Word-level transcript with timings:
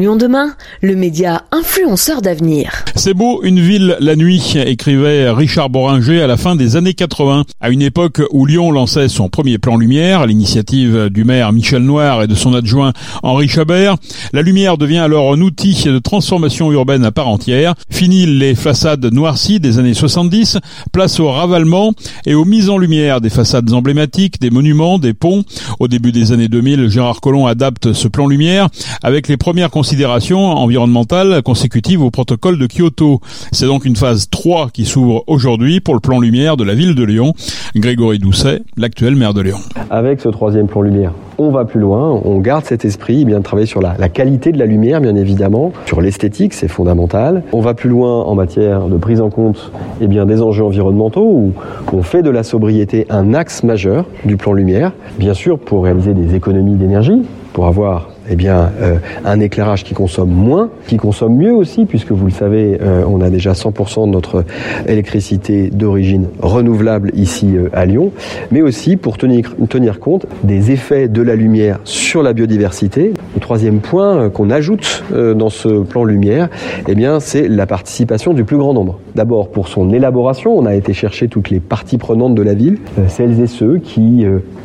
Lyon 0.00 0.14
demain, 0.14 0.54
le 0.80 0.94
média 0.94 1.42
influenceur 1.50 2.22
d'avenir. 2.22 2.84
C'est 2.94 3.14
beau 3.14 3.42
une 3.42 3.58
ville 3.58 3.96
la 3.98 4.14
nuit, 4.14 4.54
écrivait 4.64 5.28
Richard 5.28 5.70
Boringer 5.70 6.22
à 6.22 6.28
la 6.28 6.36
fin 6.36 6.54
des 6.54 6.76
années 6.76 6.94
80. 6.94 7.42
À 7.60 7.70
une 7.70 7.82
époque 7.82 8.22
où 8.30 8.46
Lyon 8.46 8.70
lançait 8.70 9.08
son 9.08 9.28
premier 9.28 9.58
plan 9.58 9.76
lumière, 9.76 10.20
à 10.20 10.26
l'initiative 10.28 11.08
du 11.10 11.24
maire 11.24 11.52
Michel 11.52 11.82
Noir 11.82 12.22
et 12.22 12.28
de 12.28 12.36
son 12.36 12.54
adjoint 12.54 12.92
Henri 13.24 13.48
Chabert, 13.48 13.96
la 14.32 14.42
lumière 14.42 14.78
devient 14.78 14.98
alors 14.98 15.32
un 15.32 15.40
outil 15.40 15.82
de 15.84 15.98
transformation 15.98 16.70
urbaine 16.70 17.04
à 17.04 17.10
part 17.10 17.26
entière. 17.26 17.74
Fini 17.90 18.24
les 18.24 18.54
façades 18.54 19.04
noircies 19.12 19.58
des 19.58 19.80
années 19.80 19.94
70, 19.94 20.58
place 20.92 21.18
au 21.18 21.28
ravalement 21.28 21.92
et 22.24 22.34
aux 22.34 22.44
mises 22.44 22.70
en 22.70 22.78
lumière 22.78 23.20
des 23.20 23.30
façades 23.30 23.72
emblématiques, 23.72 24.40
des 24.40 24.50
monuments, 24.50 25.00
des 25.00 25.12
ponts. 25.12 25.42
Au 25.80 25.88
début 25.88 26.12
des 26.12 26.30
années 26.30 26.46
2000, 26.46 26.88
Gérard 26.88 27.20
Collomb 27.20 27.48
adapte 27.48 27.92
ce 27.94 28.06
plan 28.06 28.28
lumière 28.28 28.68
avec 29.02 29.26
les 29.26 29.36
premières 29.36 29.70
considérations 29.88 30.44
environnementales 30.44 31.40
consécutives 31.42 32.02
au 32.02 32.10
protocole 32.10 32.58
de 32.58 32.66
Kyoto. 32.66 33.20
C'est 33.52 33.64
donc 33.64 33.86
une 33.86 33.96
phase 33.96 34.28
3 34.28 34.68
qui 34.70 34.84
s'ouvre 34.84 35.24
aujourd'hui 35.26 35.80
pour 35.80 35.94
le 35.94 36.00
plan 36.00 36.20
lumière 36.20 36.58
de 36.58 36.64
la 36.64 36.74
ville 36.74 36.94
de 36.94 37.02
Lyon. 37.04 37.32
Grégory 37.74 38.18
Doucet, 38.18 38.60
l'actuel 38.76 39.16
maire 39.16 39.32
de 39.32 39.40
Lyon. 39.40 39.56
Avec 39.88 40.20
ce 40.20 40.28
troisième 40.28 40.66
plan 40.66 40.82
lumière, 40.82 41.12
on 41.38 41.50
va 41.50 41.64
plus 41.64 41.80
loin, 41.80 42.20
on 42.22 42.38
garde 42.40 42.66
cet 42.66 42.84
esprit, 42.84 43.24
bien 43.24 43.38
de 43.38 43.42
travailler 43.42 43.66
sur 43.66 43.80
la, 43.80 43.96
la 43.98 44.10
qualité 44.10 44.52
de 44.52 44.58
la 44.58 44.66
lumière, 44.66 45.00
bien 45.00 45.16
évidemment, 45.16 45.72
sur 45.86 46.02
l'esthétique, 46.02 46.52
c'est 46.52 46.68
fondamental. 46.68 47.42
On 47.52 47.62
va 47.62 47.72
plus 47.72 47.88
loin 47.88 48.24
en 48.24 48.34
matière 48.34 48.88
de 48.88 48.96
prise 48.98 49.22
en 49.22 49.30
compte 49.30 49.72
eh 50.02 50.06
bien, 50.06 50.26
des 50.26 50.42
enjeux 50.42 50.64
environnementaux, 50.64 51.24
où 51.24 51.52
on 51.94 52.02
fait 52.02 52.20
de 52.20 52.28
la 52.28 52.42
sobriété 52.42 53.06
un 53.08 53.32
axe 53.32 53.62
majeur 53.62 54.04
du 54.26 54.36
plan 54.36 54.52
lumière, 54.52 54.92
bien 55.18 55.32
sûr 55.32 55.58
pour 55.58 55.84
réaliser 55.84 56.12
des 56.12 56.34
économies 56.34 56.74
d'énergie, 56.74 57.22
pour 57.54 57.66
avoir 57.66 58.10
eh 58.30 58.36
bien, 58.36 58.70
euh, 58.80 58.96
un 59.24 59.40
éclairage 59.40 59.84
qui 59.84 59.94
consomme 59.94 60.30
moins, 60.30 60.70
qui 60.86 60.96
consomme 60.96 61.36
mieux 61.36 61.52
aussi, 61.52 61.86
puisque 61.86 62.12
vous 62.12 62.26
le 62.26 62.32
savez, 62.32 62.78
euh, 62.82 63.04
on 63.08 63.20
a 63.20 63.30
déjà 63.30 63.52
100% 63.52 64.06
de 64.06 64.12
notre 64.12 64.44
électricité 64.86 65.70
d'origine 65.70 66.26
renouvelable 66.40 67.10
ici 67.14 67.56
euh, 67.56 67.68
à 67.72 67.86
Lyon, 67.86 68.12
mais 68.50 68.62
aussi 68.62 68.96
pour 68.96 69.16
tenir, 69.16 69.54
tenir 69.68 69.98
compte 70.00 70.26
des 70.44 70.70
effets 70.70 71.08
de 71.08 71.22
la 71.22 71.36
lumière 71.36 71.78
sur 71.84 72.22
la 72.22 72.32
biodiversité. 72.32 73.12
Le 73.34 73.40
troisième 73.40 73.80
point 73.80 74.28
qu'on 74.30 74.50
ajoute 74.50 75.04
dans 75.14 75.50
ce 75.50 75.68
plan 75.82 76.04
lumière, 76.04 76.48
eh 76.86 76.94
bien, 76.94 77.20
c'est 77.20 77.48
la 77.48 77.66
participation 77.66 78.34
du 78.34 78.44
plus 78.44 78.56
grand 78.56 78.74
nombre. 78.74 78.98
D'abord 79.14 79.50
pour 79.50 79.68
son 79.68 79.90
élaboration, 79.90 80.56
on 80.56 80.66
a 80.66 80.74
été 80.74 80.92
chercher 80.92 81.28
toutes 81.28 81.50
les 81.50 81.60
parties 81.60 81.98
prenantes 81.98 82.34
de 82.34 82.42
la 82.42 82.54
ville, 82.54 82.78
celles 83.08 83.40
et 83.40 83.46
ceux 83.46 83.78
qui 83.78 84.24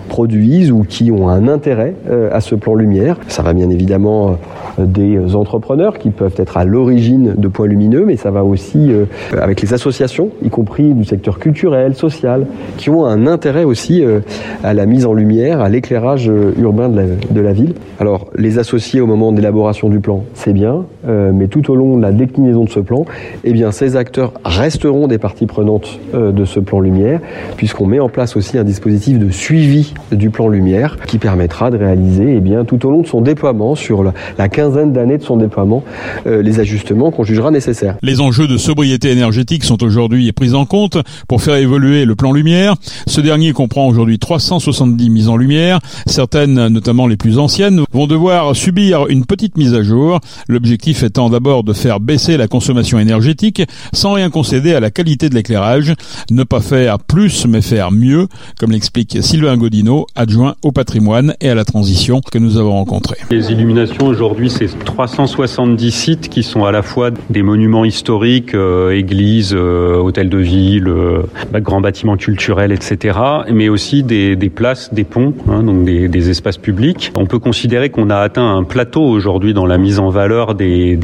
produisent 0.10 0.72
ou 0.72 0.84
qui 0.84 1.12
ont 1.12 1.30
un 1.30 1.48
intérêt 1.48 1.96
à 2.32 2.42
ce 2.42 2.56
plan 2.56 2.76
lumière. 2.76 3.18
Ça 3.28 3.42
va 3.42 3.53
bien 3.54 3.70
évidemment 3.70 4.38
euh, 4.80 4.86
des 4.86 5.36
entrepreneurs 5.36 5.98
qui 5.98 6.10
peuvent 6.10 6.36
être 6.38 6.58
à 6.58 6.66
l'origine 6.66 7.34
de 7.38 7.48
points 7.48 7.68
lumineux, 7.68 8.06
mais 8.06 8.18
ça 8.18 8.32
va 8.32 8.44
aussi 8.44 8.92
euh, 8.92 9.06
avec 9.40 9.62
les 9.62 9.74
associations, 9.74 10.30
y 10.44 10.50
compris 10.50 10.94
du 10.94 11.06
secteur 11.06 11.40
culturel, 11.40 11.96
social, 11.96 12.46
qui 12.78 12.90
ont 12.90 13.06
un 13.06 13.28
intérêt 13.28 13.64
aussi 13.64 14.04
euh, 14.04 14.20
à 14.64 14.74
la 14.74 14.86
mise 14.86 15.06
en 15.06 15.14
lumière, 15.14 15.62
à 15.62 15.70
l'éclairage 15.70 16.32
urbain 16.60 16.90
de 16.90 17.42
la, 17.42 17.54
ville. 17.54 17.74
Alors, 18.00 18.28
les 18.36 18.60
associer 18.60 19.02
au 19.02 19.08
moment 19.08 19.32
de 19.32 19.38
l'élaboration 19.38 19.90
du 19.90 20.00
plan, 20.00 20.24
c'est 20.34 20.54
bien, 20.54 20.86
mais 21.06 21.48
tout 21.48 21.70
au 21.72 21.76
long 21.76 21.98
de 21.98 22.02
la 22.02 22.12
déclinaison 22.12 22.64
de 22.64 22.70
ce 22.70 22.80
plan, 22.80 23.06
eh 23.44 23.52
bien, 23.52 23.72
ces 23.72 23.96
acteurs 23.96 24.34
resteront 24.44 25.08
des 25.08 25.18
parties 25.18 25.46
prenantes 25.46 26.00
de 26.14 26.46
ce 26.46 26.60
plan 26.60 26.80
lumière, 26.80 27.20
puisqu'on 27.58 27.86
met 27.86 28.00
en 28.00 28.10
place 28.10 28.36
aussi 28.36 28.58
un 28.58 28.64
dispositif 28.64 29.20
de 29.20 29.30
suivi 29.30 29.94
du 30.12 30.30
plan 30.30 30.48
lumière 30.48 30.98
qui 31.06 31.18
permettra 31.18 31.70
de 31.72 31.78
réaliser, 31.78 32.36
eh 32.38 32.40
bien, 32.40 32.66
tout 32.66 32.86
au 32.86 32.92
long 32.92 33.02
de 33.02 33.08
son 33.08 33.22
déploiement, 33.22 33.43
sur 33.76 34.04
la, 34.38 34.48
quinzaine 34.48 34.94
d'années 34.94 35.18
de 35.18 35.24
son 35.24 35.36
déploiement 35.36 35.84
euh, 36.28 36.42
les 36.42 36.62
ajustements 36.62 37.12
qu'on 37.12 37.26
jugera 37.26 37.52
nécessaires. 37.52 37.98
Les 38.02 38.22
enjeux 38.22 38.48
de 38.48 38.56
sobriété 38.56 39.12
énergétique 39.12 39.66
sont 39.66 39.84
aujourd'hui 39.84 40.32
pris 40.32 40.54
en 40.54 40.66
compte 40.66 40.98
pour 41.28 41.42
faire 41.42 41.56
évoluer 41.56 42.06
le 42.06 42.16
plan 42.16 42.32
lumière. 42.32 42.76
Ce 43.06 43.20
dernier 43.20 43.52
comprend 43.52 43.88
aujourd'hui 43.88 44.18
370 44.18 45.10
mises 45.10 45.28
en 45.28 45.36
lumière. 45.36 45.80
Certaines, 46.06 46.68
notamment 46.70 47.06
les 47.06 47.18
plus 47.18 47.38
anciennes, 47.38 47.82
vont 47.92 48.08
devoir 48.08 48.56
subir 48.56 49.08
une 49.08 49.26
petite 49.26 49.58
mise 49.58 49.74
à 49.74 49.84
jour. 49.84 50.22
L'objectif 50.48 51.04
étant 51.04 51.30
d'abord 51.30 51.66
de 51.66 51.74
faire 51.74 52.00
baisser 52.00 52.38
la 52.38 52.48
consommation 52.48 52.98
énergétique 52.98 53.62
sans 53.92 54.14
rien 54.14 54.30
concéder 54.30 54.74
à 54.74 54.80
la 54.80 54.90
qualité 54.90 55.28
de 55.28 55.36
l'éclairage. 55.36 55.94
Ne 56.32 56.44
pas 56.44 56.62
faire 56.62 57.00
plus 57.00 57.46
mais 57.46 57.62
faire 57.62 57.92
mieux, 57.92 58.28
comme 58.58 58.72
l'explique 58.72 59.18
Sylvain 59.22 59.58
Godino, 59.58 60.08
adjoint 60.16 60.56
au 60.62 60.72
patrimoine 60.72 61.36
et 61.42 61.50
à 61.50 61.56
la 61.56 61.66
transition 61.66 62.22
que 62.22 62.38
nous 62.38 62.58
avons 62.58 62.72
rencontré. 62.72 63.18
Les 63.34 63.52
illuminations 63.52 64.06
aujourd'hui 64.06 64.52
c'est 64.52 64.68
370 64.86 65.92
sites 65.92 66.30
qui 66.30 66.44
sont 66.44 66.66
à 66.66 66.72
la 66.72 66.84
fois 66.84 67.10
des 67.32 67.42
monuments 67.42 67.84
historiques, 67.84 68.54
euh, 68.54 68.92
églises, 68.92 69.56
euh, 69.56 69.98
hôtels 69.98 70.30
de 70.30 70.38
ville, 70.38 70.88
euh, 70.88 71.24
grands 71.56 71.82
bâtiments 71.82 72.16
culturels, 72.16 72.72
etc., 72.72 73.18
mais 73.52 73.70
aussi 73.70 74.04
des, 74.04 74.36
places, 74.54 74.94
des 74.94 75.04
ponts, 75.04 75.34
hein, 75.50 75.64
donc 75.64 75.84
des, 75.84 76.30
espaces 76.30 76.58
publics. 76.58 77.12
On 77.16 77.26
peut 77.26 77.40
considérer 77.40 77.90
qu'on 77.90 78.12
a 78.12 78.18
atteint 78.18 78.56
un 78.56 78.64
plateau 78.64 79.02
aujourd'hui 79.02 79.56
dans 79.56 79.66
la 79.66 79.80
mise 79.80 79.98
en 79.98 80.10
valeur 80.10 80.54
des, 80.54 80.96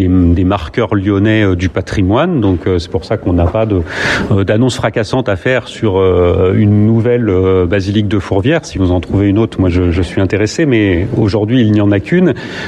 marqueurs 0.45 0.93
lyonnais 0.93 1.55
du 1.55 1.69
patrimoine. 1.69 2.41
Donc 2.41 2.59
c'est 2.77 2.91
pour 2.91 3.05
ça 3.05 3.17
qu'on 3.17 3.33
n'a 3.33 3.45
pas 3.45 3.65
d'annonce 4.45 4.75
fracassante 4.75 5.29
à 5.29 5.35
faire 5.35 5.67
sur 5.67 5.99
une 6.53 6.85
nouvelle 6.85 7.31
basilique 7.67 8.07
de 8.07 8.19
Fourvière. 8.19 8.65
Si 8.65 8.77
vous 8.77 8.91
en 8.91 8.99
trouvez 8.99 9.29
une 9.29 9.39
autre, 9.39 9.59
moi 9.59 9.69
je 9.69 10.01
suis 10.01 10.21
intéressé, 10.21 10.65
mais 10.65 11.07
aujourd'hui 11.17 11.61
il 11.61 11.71
n'y 11.71 11.81
en 11.81 11.91
a 11.91 11.99
qu'une. 11.99 12.18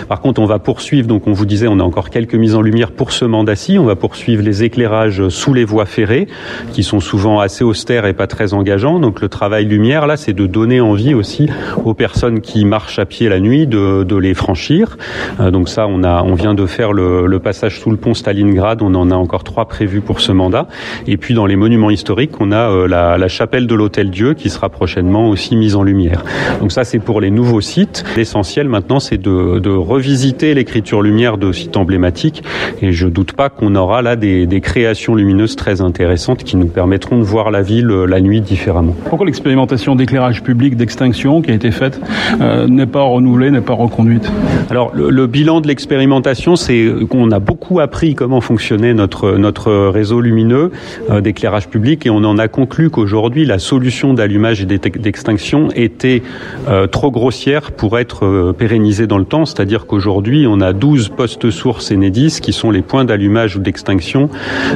Par 0.07 0.21
contre, 0.21 0.41
on 0.41 0.45
va 0.45 0.59
poursuivre, 0.59 1.07
donc 1.07 1.27
on 1.27 1.33
vous 1.33 1.45
disait, 1.45 1.67
on 1.67 1.79
a 1.79 1.83
encore 1.83 2.09
quelques 2.09 2.35
mises 2.35 2.55
en 2.55 2.61
lumière 2.61 2.91
pour 2.91 3.11
ce 3.11 3.25
mandat-ci. 3.25 3.79
On 3.79 3.85
va 3.85 3.95
poursuivre 3.95 4.43
les 4.43 4.63
éclairages 4.63 5.29
sous 5.29 5.53
les 5.53 5.65
voies 5.65 5.85
ferrées, 5.85 6.27
qui 6.71 6.83
sont 6.83 6.99
souvent 6.99 7.39
assez 7.39 7.63
austères 7.63 8.05
et 8.05 8.13
pas 8.13 8.27
très 8.27 8.53
engageants. 8.53 8.99
Donc 8.99 9.21
le 9.21 9.29
travail 9.29 9.65
lumière, 9.65 10.07
là, 10.07 10.17
c'est 10.17 10.33
de 10.33 10.45
donner 10.45 10.81
envie 10.81 11.13
aussi 11.13 11.49
aux 11.83 11.93
personnes 11.93 12.41
qui 12.41 12.65
marchent 12.65 12.99
à 12.99 13.05
pied 13.05 13.29
la 13.29 13.39
nuit 13.39 13.67
de, 13.67 14.15
les 14.21 14.33
franchir. 14.33 14.97
Euh, 15.39 15.51
donc 15.51 15.69
ça, 15.69 15.87
on, 15.87 16.33
vient 16.35 16.53
de 16.53 16.65
faire 16.65 16.93
le, 16.93 17.25
le, 17.25 17.39
passage 17.39 17.79
sous 17.79 17.89
le 17.89 17.97
pont 17.97 18.13
Stalingrad. 18.13 18.81
On 18.81 18.93
en 18.93 19.09
a 19.09 19.15
encore 19.15 19.43
trois 19.43 19.67
prévus 19.67 20.01
pour 20.01 20.19
ce 20.19 20.31
mandat. 20.31 20.67
Et 21.07 21.17
puis 21.17 21.33
dans 21.33 21.45
les 21.45 21.55
monuments 21.55 21.89
historiques, 21.89 22.39
on 22.39 22.51
a 22.51 22.69
euh, 22.69 22.87
la, 22.87 23.17
la, 23.17 23.27
chapelle 23.27 23.67
de 23.67 23.75
l'Hôtel 23.75 24.11
Dieu 24.11 24.33
qui 24.33 24.49
sera 24.49 24.69
prochainement 24.69 25.29
aussi 25.29 25.55
mise 25.55 25.75
en 25.75 25.83
lumière. 25.83 26.23
Donc 26.59 26.71
ça, 26.71 26.83
c'est 26.83 26.99
pour 26.99 27.21
les 27.21 27.31
nouveaux 27.31 27.61
sites. 27.61 28.03
L'essentiel 28.15 28.67
maintenant, 28.67 28.99
c'est 28.99 29.17
de, 29.17 29.30
de 29.31 29.69
revisiter 29.69 30.53
l'écriture 30.53 31.01
lumière 31.01 31.37
de 31.37 31.51
sites 31.51 31.77
emblématiques 31.77 32.43
et 32.81 32.91
je 32.91 33.07
doute 33.07 33.33
pas 33.33 33.49
qu'on 33.49 33.75
aura 33.75 34.01
là 34.01 34.15
des, 34.15 34.45
des, 34.45 34.61
créations 34.61 35.15
lumineuses 35.15 35.55
très 35.55 35.81
intéressantes 35.81 36.43
qui 36.43 36.57
nous 36.57 36.67
permettront 36.67 37.17
de 37.17 37.23
voir 37.23 37.51
la 37.51 37.61
ville 37.61 37.89
euh, 37.89 38.05
la 38.05 38.21
nuit 38.21 38.41
différemment. 38.41 38.95
Pourquoi 39.09 39.25
l'expérimentation 39.25 39.95
d'éclairage 39.95 40.43
public 40.43 40.75
d'extinction 40.75 41.41
qui 41.41 41.51
a 41.51 41.53
été 41.53 41.71
faite 41.71 41.99
euh, 42.39 42.67
n'est 42.67 42.85
pas 42.85 43.01
renouvelée, 43.01 43.51
n'est 43.51 43.61
pas 43.61 43.73
reconduite? 43.73 44.31
Alors 44.69 44.91
le, 44.93 45.09
le, 45.09 45.27
bilan 45.27 45.61
de 45.61 45.67
l'expérimentation, 45.67 46.55
c'est 46.55 46.91
qu'on 47.09 47.31
a 47.31 47.39
beaucoup 47.39 47.79
appris 47.79 48.15
comment 48.15 48.41
fonctionnait 48.41 48.93
notre 48.93 49.37
notre 49.37 49.87
réseau 49.89 50.21
lumineux 50.21 50.71
euh, 51.09 51.21
d'éclairage 51.21 51.67
public 51.67 52.05
et 52.05 52.09
on 52.09 52.23
en 52.23 52.37
a 52.37 52.47
conclu 52.47 52.89
qu'aujourd'hui 52.89 53.45
la 53.45 53.59
solution 53.59 54.13
d'allumage 54.13 54.61
et 54.61 54.65
d'extinction 54.65 55.69
était 55.75 56.21
euh, 56.67 56.87
trop 56.87 57.11
grossière 57.11 57.71
pour 57.71 57.99
être 57.99 58.53
pérennisée 58.57 59.07
dans 59.07 59.17
le 59.21 59.25
temps, 59.25 59.45
c'est-à-dire 59.45 59.85
qu'aujourd'hui 59.85 60.45
on 60.47 60.59
a 60.59 60.73
12 60.73 61.09
postes 61.09 61.49
sources 61.49 61.91
Enedis 61.91 62.39
qui 62.41 62.53
sont 62.53 62.71
les 62.71 62.81
points 62.81 63.05
d'allumage 63.05 63.55
ou 63.55 63.59
d'extinction 63.59 64.29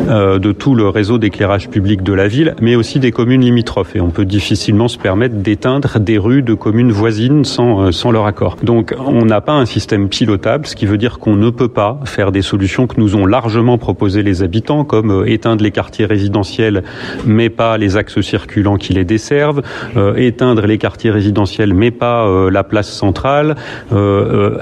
euh, 0.07 0.39
de 0.39 0.51
tout 0.51 0.75
le 0.75 0.87
réseau 0.87 1.17
d'éclairage 1.17 1.69
public 1.69 2.01
de 2.01 2.13
la 2.13 2.27
ville, 2.27 2.55
mais 2.61 2.75
aussi 2.75 2.99
des 2.99 3.11
communes 3.11 3.41
limitrophes. 3.41 3.95
Et 3.95 4.01
on 4.01 4.09
peut 4.09 4.25
difficilement 4.25 4.87
se 4.87 4.97
permettre 4.97 5.35
d'éteindre 5.35 5.99
des 5.99 6.17
rues 6.17 6.41
de 6.41 6.53
communes 6.53 6.91
voisines 6.91 7.43
sans, 7.43 7.81
euh, 7.81 7.91
sans 7.91 8.11
leur 8.11 8.25
accord. 8.25 8.57
Donc 8.63 8.95
on 8.97 9.25
n'a 9.25 9.41
pas 9.41 9.53
un 9.53 9.65
système 9.65 10.07
pilotable, 10.07 10.65
ce 10.65 10.75
qui 10.75 10.85
veut 10.85 10.97
dire 10.97 11.19
qu'on 11.19 11.35
ne 11.35 11.49
peut 11.49 11.67
pas 11.67 11.99
faire 12.05 12.31
des 12.31 12.41
solutions 12.41 12.87
que 12.87 12.99
nous 12.99 13.15
ont 13.15 13.25
largement 13.25 13.77
proposées 13.77 14.23
les 14.23 14.43
habitants, 14.43 14.85
comme 14.85 15.11
euh, 15.11 15.29
éteindre 15.29 15.63
les 15.63 15.71
quartiers 15.71 16.05
résidentiels, 16.05 16.83
mais 17.25 17.49
pas 17.49 17.77
les 17.77 17.97
axes 17.97 18.21
circulants 18.21 18.77
qui 18.77 18.93
les 18.93 19.05
desservent, 19.05 19.61
euh, 19.97 20.15
éteindre 20.15 20.65
les 20.65 20.77
quartiers 20.77 21.11
résidentiels, 21.11 21.73
mais 21.73 21.91
pas 21.91 22.27
euh, 22.27 22.49
la 22.49 22.63
place 22.63 22.91
centrale, 22.91 23.55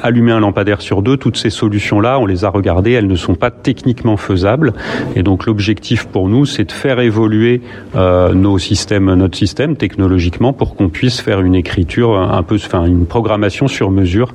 allumer 0.01 0.31
un 0.31 0.39
lampadaire 0.39 0.81
sur 0.81 1.01
deux, 1.01 1.17
toutes 1.17 1.37
ces 1.37 1.49
solutions-là, 1.49 2.19
on 2.19 2.25
les 2.25 2.45
a 2.45 2.49
regardées, 2.49 2.91
elles 2.91 3.07
ne 3.07 3.15
sont 3.15 3.35
pas 3.35 3.51
techniquement 3.51 4.17
faisables. 4.17 4.73
Et 5.15 5.23
donc 5.23 5.45
l'objectif 5.45 6.05
pour 6.05 6.29
nous, 6.29 6.45
c'est 6.45 6.65
de 6.65 6.71
faire 6.71 6.99
évoluer 6.99 7.61
euh, 7.95 8.33
nos 8.33 8.57
systèmes, 8.57 9.13
notre 9.13 9.37
système 9.37 9.75
technologiquement 9.75 10.53
pour 10.53 10.75
qu'on 10.75 10.89
puisse 10.89 11.21
faire 11.21 11.41
une 11.41 11.55
écriture 11.55 12.17
un 12.17 12.43
peu, 12.43 12.55
enfin 12.55 12.85
une 12.85 13.05
programmation 13.05 13.67
sur 13.67 13.91
mesure, 13.91 14.33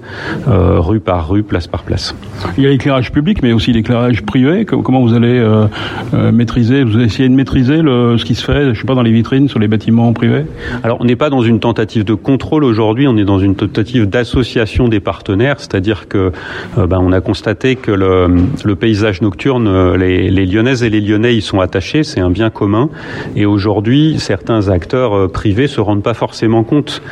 euh, 0.49 0.81
rue 0.81 1.01
par 1.01 1.29
rue, 1.29 1.43
place 1.43 1.67
par 1.67 1.83
place. 1.83 2.15
Il 2.57 2.65
y 2.65 2.67
a 2.67 2.71
l'éclairage 2.71 3.13
public, 3.13 3.43
mais 3.43 3.53
aussi 3.53 3.73
l'éclairage 3.73 4.23
privé. 4.23 4.65
Comment 4.65 5.01
vous 5.01 5.15
allez 5.15 5.39
euh, 5.39 5.67
euh, 6.15 6.33
maîtriser, 6.33 6.85
vous 6.85 6.97
allez 6.97 7.07
essayer 7.07 7.29
de 7.29 7.35
maîtriser 7.35 7.83
le, 7.83 8.17
ce 8.19 8.25
qui 8.25 8.35
se 8.35 8.45
fait, 8.45 8.75
je 8.75 8.81
sais 8.81 8.87
pas, 8.87 8.95
dans 8.95 9.03
les 9.03 9.13
vitrines 9.13 9.49
sur 9.49 9.59
les 9.59 9.69
bâtiments 9.69 10.13
privés? 10.13 10.45
Alors 10.83 10.99
on 11.01 11.05
n'est 11.05 11.17
pas 11.17 11.31
dans 11.31 11.43
une 11.43 11.61
tentative 11.61 12.05
de 12.05 12.15
contrôle 12.15 12.65
aujourd'hui, 12.65 13.07
on 13.09 13.17
est 13.17 13.25
dans 13.25 13.39
une 13.39 13.55
tentative 13.55 14.07
d'association 14.07 14.89
des 14.89 15.01
partenaires, 15.01 15.28
c'est-à-dire 15.59 16.09
que 16.09 16.33
ben, 16.77 16.99
on 17.01 17.13
a 17.13 17.21
constaté 17.21 17.77
que 17.77 17.91
le, 17.91 18.29
le 18.65 18.77
paysage 18.77 19.21
nocturne, 19.21 19.95
les, 19.97 20.31
les, 20.31 20.47
Lyonnaises 20.47 20.83
et 20.83 20.91
les 20.91 21.01
Lyonnais 21.01 21.35
y 21.35 21.43
sont 21.43 21.61
attachés, 21.61 22.03
c'est 22.03 22.21
un 22.21 22.31
bien 22.31 22.51
commun. 22.51 22.89
Et 23.37 23.47
aujourd'hui, 23.47 24.17
certains 24.19 24.69
acteurs 24.69 25.31
privés 25.31 25.67
se 25.67 25.81
rendent 25.81 26.03
pas 26.03 26.15
forcément 26.15 26.65
compte 26.65 27.03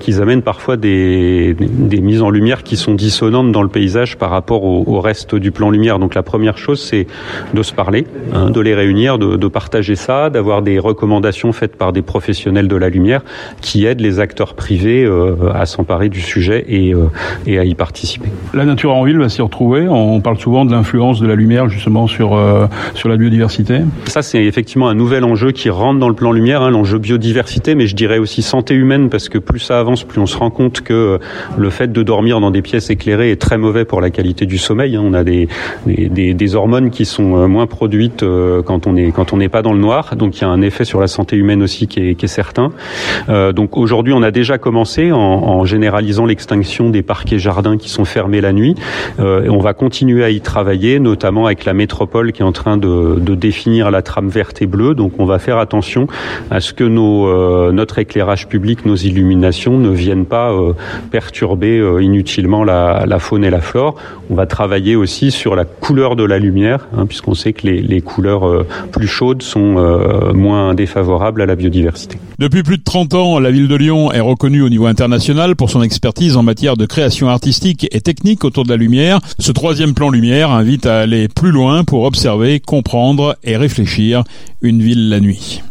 qu'ils 0.00 0.20
amènent 0.20 0.42
parfois 0.42 0.76
des, 0.76 1.54
des, 1.58 2.00
mises 2.00 2.22
en 2.22 2.30
lumière 2.30 2.62
qui 2.62 2.76
sont 2.76 2.94
dissonantes 2.94 3.52
dans 3.52 3.62
le 3.62 3.68
paysage 3.68 4.16
par 4.16 4.30
rapport 4.30 4.64
au, 4.64 4.84
au 4.86 5.00
reste 5.00 5.34
du 5.34 5.50
plan 5.50 5.70
lumière. 5.70 5.98
Donc 5.98 6.14
la 6.14 6.22
première 6.22 6.58
chose, 6.58 6.80
c'est 6.82 7.06
de 7.54 7.62
se 7.62 7.72
parler, 7.72 8.06
hein, 8.32 8.50
de 8.50 8.60
les 8.60 8.74
réunir, 8.74 9.18
de, 9.18 9.36
de 9.36 9.48
partager 9.48 9.96
ça, 9.96 10.30
d'avoir 10.30 10.62
des 10.62 10.78
recommandations 10.78 11.52
faites 11.52 11.76
par 11.76 11.92
des 11.92 12.02
professionnels 12.02 12.68
de 12.68 12.76
la 12.76 12.88
lumière 12.88 13.22
qui 13.60 13.86
aident 13.86 14.00
les 14.00 14.20
acteurs 14.20 14.54
privés 14.54 15.04
euh, 15.04 15.52
à 15.54 15.66
s'emparer 15.66 16.08
du 16.08 16.20
sujet 16.20 16.64
et, 16.68 16.94
euh, 16.94 17.06
et, 17.46 17.58
à 17.58 17.59
y 17.64 17.74
participer. 17.74 18.28
La 18.54 18.64
nature 18.64 18.94
en 18.94 19.04
ville 19.04 19.18
va 19.18 19.28
s'y 19.28 19.42
retrouver. 19.42 19.88
On 19.88 20.20
parle 20.20 20.38
souvent 20.38 20.64
de 20.64 20.72
l'influence 20.72 21.20
de 21.20 21.26
la 21.26 21.34
lumière 21.34 21.68
justement 21.68 22.06
sur, 22.06 22.34
euh, 22.34 22.66
sur 22.94 23.08
la 23.08 23.16
biodiversité. 23.16 23.80
Ça, 24.06 24.22
c'est 24.22 24.44
effectivement 24.44 24.88
un 24.88 24.94
nouvel 24.94 25.24
enjeu 25.24 25.52
qui 25.52 25.70
rentre 25.70 26.00
dans 26.00 26.08
le 26.08 26.14
plan 26.14 26.32
lumière, 26.32 26.62
hein, 26.62 26.70
l'enjeu 26.70 26.98
biodiversité, 26.98 27.74
mais 27.74 27.86
je 27.86 27.94
dirais 27.94 28.18
aussi 28.18 28.42
santé 28.42 28.74
humaine, 28.74 29.10
parce 29.10 29.28
que 29.28 29.38
plus 29.38 29.60
ça 29.60 29.78
avance, 29.78 30.04
plus 30.04 30.20
on 30.20 30.26
se 30.26 30.36
rend 30.36 30.50
compte 30.50 30.80
que 30.80 31.18
le 31.56 31.70
fait 31.70 31.92
de 31.92 32.02
dormir 32.02 32.40
dans 32.40 32.50
des 32.50 32.62
pièces 32.62 32.90
éclairées 32.90 33.30
est 33.30 33.40
très 33.40 33.58
mauvais 33.58 33.84
pour 33.84 34.00
la 34.00 34.10
qualité 34.10 34.46
du 34.46 34.58
sommeil. 34.58 34.96
Hein. 34.96 35.02
On 35.04 35.14
a 35.14 35.24
des, 35.24 35.48
des, 35.86 36.34
des 36.34 36.54
hormones 36.54 36.90
qui 36.90 37.04
sont 37.04 37.48
moins 37.48 37.66
produites 37.66 38.24
quand 38.64 38.86
on 38.86 38.96
est 38.96 39.12
quand 39.12 39.32
on 39.32 39.36
n'est 39.36 39.48
pas 39.48 39.62
dans 39.62 39.72
le 39.72 39.80
noir, 39.80 40.16
donc 40.16 40.38
il 40.38 40.42
y 40.42 40.44
a 40.44 40.48
un 40.48 40.62
effet 40.62 40.84
sur 40.84 41.00
la 41.00 41.08
santé 41.08 41.36
humaine 41.36 41.62
aussi 41.62 41.86
qui 41.86 42.00
est, 42.00 42.14
qui 42.14 42.24
est 42.24 42.28
certain. 42.28 42.72
Euh, 43.28 43.52
donc 43.52 43.76
aujourd'hui, 43.76 44.12
on 44.12 44.22
a 44.22 44.30
déjà 44.30 44.58
commencé 44.58 45.12
en, 45.12 45.18
en 45.18 45.64
généralisant 45.64 46.26
l'extinction 46.26 46.90
des 46.90 47.02
parquets 47.02 47.38
jardins 47.38 47.49
qui 47.78 47.88
sont 47.88 48.04
fermés 48.04 48.40
la 48.40 48.52
nuit. 48.52 48.74
Euh, 49.18 49.44
et 49.44 49.50
on 49.50 49.58
va 49.58 49.74
continuer 49.74 50.24
à 50.24 50.30
y 50.30 50.40
travailler, 50.40 50.98
notamment 50.98 51.46
avec 51.46 51.64
la 51.64 51.72
métropole 51.72 52.32
qui 52.32 52.42
est 52.42 52.44
en 52.44 52.52
train 52.52 52.76
de, 52.76 53.18
de 53.18 53.34
définir 53.34 53.90
la 53.90 54.02
trame 54.02 54.28
verte 54.28 54.62
et 54.62 54.66
bleue. 54.66 54.94
Donc 54.94 55.12
on 55.18 55.24
va 55.24 55.38
faire 55.38 55.58
attention 55.58 56.06
à 56.50 56.60
ce 56.60 56.72
que 56.72 56.84
nos, 56.84 57.28
euh, 57.28 57.72
notre 57.72 57.98
éclairage 57.98 58.48
public, 58.48 58.86
nos 58.86 58.96
illuminations 58.96 59.78
ne 59.78 59.90
viennent 59.90 60.26
pas 60.26 60.52
euh, 60.52 60.72
perturber 61.10 61.78
euh, 61.78 62.02
inutilement 62.02 62.64
la, 62.64 63.04
la, 63.06 63.18
faune 63.18 63.44
et 63.44 63.50
la 63.50 63.60
flore. 63.60 63.96
On 64.30 64.34
va 64.34 64.46
travailler 64.46 64.96
aussi 64.96 65.30
sur 65.30 65.56
la 65.56 65.64
couleur 65.64 66.16
de 66.16 66.24
la 66.24 66.38
lumière, 66.38 66.86
hein, 66.96 67.06
puisqu'on 67.06 67.34
sait 67.34 67.52
que 67.52 67.66
les, 67.66 67.82
les 67.82 68.00
couleurs 68.00 68.46
euh, 68.46 68.66
plus 68.92 69.08
chaudes 69.08 69.42
sont 69.42 69.60
moins 70.34 70.74
défavorables 70.74 71.42
à 71.42 71.46
la 71.46 71.54
biodiversité. 71.54 72.18
Depuis 72.38 72.62
plus 72.62 72.78
de 72.78 72.82
30 72.82 73.14
ans, 73.14 73.38
la 73.38 73.50
ville 73.50 73.68
de 73.68 73.74
Lyon 73.74 74.12
est 74.12 74.20
reconnue 74.20 74.62
au 74.62 74.68
niveau 74.68 74.86
international 74.86 75.56
pour 75.56 75.70
son 75.70 75.82
expertise 75.82 76.36
en 76.36 76.42
matière 76.42 76.76
de 76.76 76.86
création 76.86 77.28
artistique 77.40 77.88
et 77.90 78.02
technique 78.02 78.44
autour 78.44 78.64
de 78.64 78.68
la 78.68 78.76
lumière. 78.76 79.18
Ce 79.38 79.50
troisième 79.50 79.94
plan 79.94 80.10
lumière 80.10 80.50
invite 80.50 80.84
à 80.84 81.00
aller 81.00 81.26
plus 81.26 81.52
loin 81.52 81.84
pour 81.84 82.04
observer, 82.04 82.60
comprendre 82.60 83.34
et 83.44 83.56
réfléchir 83.56 84.24
une 84.60 84.82
ville 84.82 85.08
la 85.08 85.20
nuit. 85.20 85.62